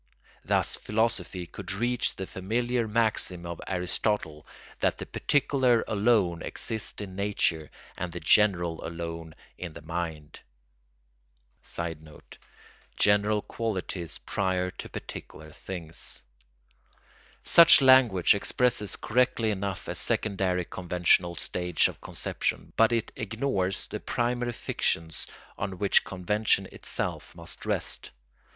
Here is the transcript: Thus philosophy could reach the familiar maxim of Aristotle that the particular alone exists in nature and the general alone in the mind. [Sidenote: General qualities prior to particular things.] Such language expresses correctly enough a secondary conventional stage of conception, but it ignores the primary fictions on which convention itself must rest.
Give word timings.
Thus 0.43 0.77
philosophy 0.77 1.45
could 1.45 1.71
reach 1.71 2.15
the 2.15 2.25
familiar 2.25 2.87
maxim 2.87 3.45
of 3.45 3.61
Aristotle 3.67 4.47
that 4.79 4.97
the 4.97 5.05
particular 5.05 5.83
alone 5.87 6.41
exists 6.41 6.99
in 7.03 7.15
nature 7.15 7.69
and 7.99 8.11
the 8.11 8.19
general 8.19 8.83
alone 8.83 9.35
in 9.59 9.73
the 9.73 9.81
mind. 9.83 10.39
[Sidenote: 11.61 12.39
General 12.97 13.43
qualities 13.43 14.17
prior 14.17 14.71
to 14.71 14.89
particular 14.89 15.51
things.] 15.51 16.23
Such 17.43 17.79
language 17.79 18.33
expresses 18.33 18.95
correctly 18.95 19.51
enough 19.51 19.87
a 19.87 19.93
secondary 19.93 20.65
conventional 20.65 21.35
stage 21.35 21.87
of 21.87 22.01
conception, 22.01 22.73
but 22.75 22.91
it 22.91 23.11
ignores 23.15 23.85
the 23.85 23.99
primary 23.99 24.53
fictions 24.53 25.27
on 25.59 25.77
which 25.77 26.03
convention 26.03 26.65
itself 26.71 27.35
must 27.35 27.67
rest. 27.67 28.09